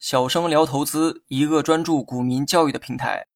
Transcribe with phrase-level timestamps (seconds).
[0.00, 3.26] 小生聊投资，一个专注股民教育的平台。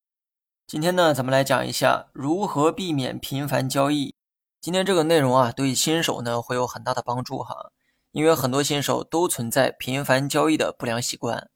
[0.67, 4.15] 今天呢，咱们来讲一下如何避免频繁交易。
[4.63, 7.71] 今天这个内容啊，对新手呢会有很大的帮助哈，
[8.13, 11.51] 因为很多新手都存在频繁交易的不良习惯。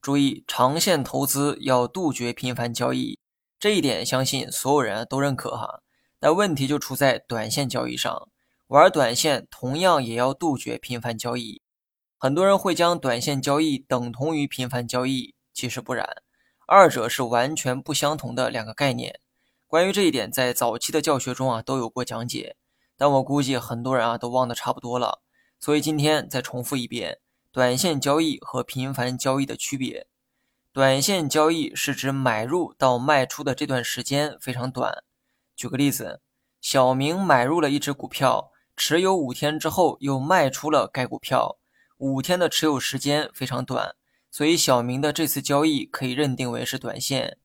[0.00, 3.18] 注意，长线投资要杜绝频繁交易，
[3.60, 5.82] 这一点相信所有人都认可哈。
[6.18, 8.26] 但问题就出在短线交易上，
[8.68, 11.60] 玩短线同样也要杜绝频繁交易。
[12.18, 16.22] 很多人会将短线交易等同于频繁交易，其实不然，
[16.66, 19.20] 二者是完全不相同的两个概念。
[19.66, 22.56] 关于这一点，在早期的教学中啊都有过讲解，
[22.96, 25.20] 但我估计很多人啊都忘得差不多了，
[25.60, 27.18] 所以今天再重复一遍：
[27.52, 30.06] 短线交易和频繁交易的区别。
[30.72, 35.04] 短线交易是指买入到卖出的这段时间非常短。
[35.54, 36.22] 举个例子，
[36.62, 41.58] 小明买入了一只股票，持有五天之后又卖出了该股票。
[41.98, 43.94] 五天的持有时间非常短，
[44.30, 47.38] 所以小明的这次交易可以认定为是短线。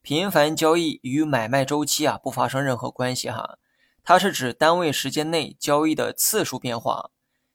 [0.00, 3.58] 频繁交易与买卖周期啊不发生任何关系哈，
[4.02, 7.10] 它是指单位时间内交易的次数变化。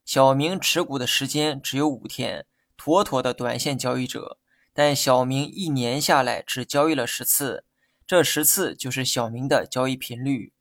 [0.06, 2.46] 小明持股的时间只有五天，
[2.78, 4.38] 妥妥的短线交易者。
[4.74, 7.66] 但小明一年下来只交易了十次，
[8.06, 10.54] 这十次就是小明的交易频率。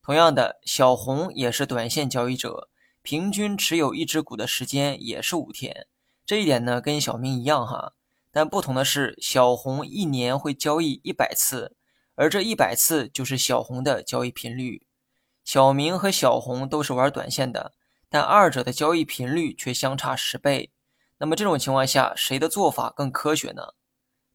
[0.00, 2.70] 同样的，小红也是短线交易者。
[3.04, 5.86] 平均持有一只股的时间也是五天，
[6.24, 7.92] 这一点呢跟小明一样哈，
[8.32, 11.76] 但不同的是，小红一年会交易一百次，
[12.14, 14.86] 而这一百次就是小红的交易频率。
[15.44, 17.74] 小明和小红都是玩短线的，
[18.08, 20.72] 但二者的交易频率却相差十倍。
[21.18, 23.74] 那么这种情况下，谁的做法更科学呢？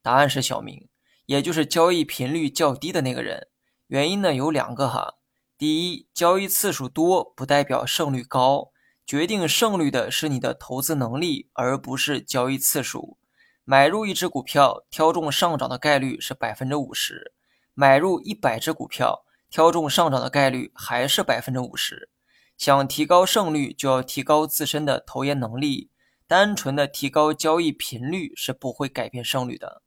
[0.04, 0.88] 答案是小明，
[1.26, 3.48] 也就是交易频率较低的那个人。
[3.88, 5.16] 原因呢有两个哈。
[5.60, 8.72] 第一，交易次数多不代表胜率高，
[9.06, 13.18] 决定胜率的是你的投资能力，而不是交易次数。
[13.66, 17.34] 买入一只股票，挑中上涨的概率是百分之五十；
[17.74, 22.10] 买入一百只股票，挑中上涨的概率还是百分之五十。
[22.58, 25.92] 想提高胜率，就要提高自身的投研能力，
[26.26, 29.82] 单纯的提高交易频率是不会改变胜率的。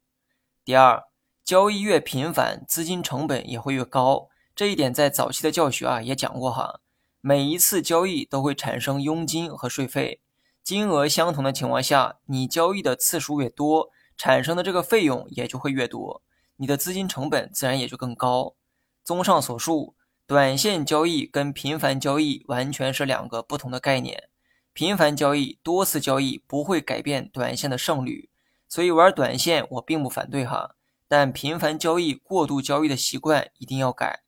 [0.63, 1.05] 第二，
[1.43, 4.29] 交易越频繁，资金成本也会越高。
[4.55, 6.79] 这一点在早期的教学啊也讲过哈，
[7.21, 10.21] 每一次交易都会产生佣金和税费，
[10.63, 16.21] 金额相同的情况下，你交易的次数越多，产生的这个费用也就会越多，
[16.57, 18.55] 你的资金成本自然也就更高。
[19.03, 19.95] 综上所述，
[20.27, 24.29] 短线交易跟频繁交易完全是两个不同的概念。
[24.71, 28.29] 频繁交易、多次交易不会改变短线的胜率，
[28.67, 30.75] 所以玩短线我并不反对哈，
[31.07, 34.22] 但频繁交易、过度交易的习惯一定要改。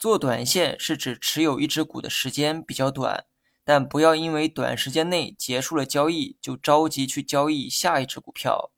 [0.00, 3.26] 做短线是指持有一只股的时间比较短，
[3.62, 8.70] 但不要因为短时间内结束了交易就着急去交易下一只股票。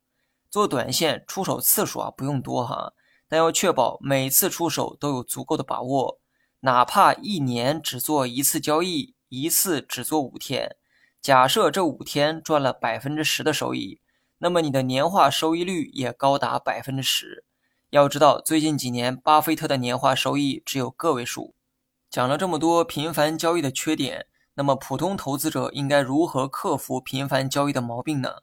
[0.51, 2.91] 做短线出手次数啊不用多哈，
[3.29, 6.19] 但要确保每次出手都有足够的把握。
[6.59, 10.75] 哪怕一年只做一次交易，一次只做五天，
[11.21, 14.01] 假设这五天赚了百分之十的收益，
[14.39, 17.45] 那么你的年化收益率也高达百分之十。
[17.93, 21.53] 要知道，最近几年巴菲特的年化收益只有个位数。
[22.09, 28.37] 讲了这么多频繁交易的缺点，那么普通投资者应该如何克服频繁交易的毛病呢？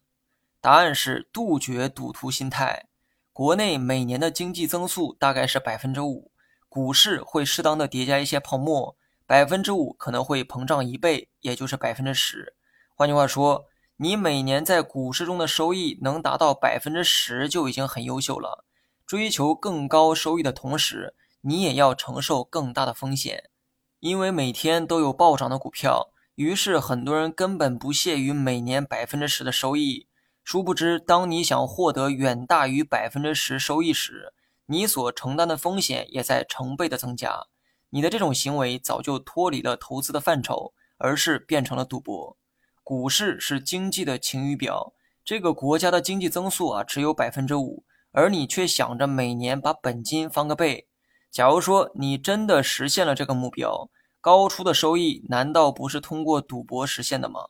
[0.61, 2.87] 答案是杜绝赌徒心态。
[3.33, 6.31] 国内每年的经济增速大概是百分之五，
[6.69, 8.97] 股市会适当的叠加一些泡沫，
[9.27, 12.55] 百分之五可能会膨胀一倍，也就是百分之十。
[12.95, 13.65] 换句话说，
[13.97, 18.65] 你每年在股市中的收益能达到百分之十就已经很优秀了。
[19.11, 23.51] 追求更高收益的同时，你也要承受更大的风险，
[23.99, 30.07] 因为每天都有暴涨的股票，于是很多人根本不屑于每年百分之十的收益。
[30.45, 34.33] 殊不知，当你想获得远大于百分之十收益时，
[34.67, 37.49] 你所承担的风险也在成倍的增加。
[37.89, 42.37] 你的这种行为早就脱离了投资的范畴，而是变成了赌博。
[42.85, 44.93] 股市是经济的晴雨表，
[45.25, 47.83] 这个国家的经济增速啊只有百分之五。
[48.13, 50.89] 而你却想着每年把本金翻个倍。
[51.31, 53.89] 假如说你真的实现了这个目标，
[54.21, 57.41] 高出的收益难道不是通过赌博实现的吗？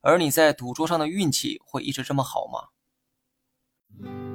[0.00, 4.27] 而你在赌桌上的运气会一直这么好吗？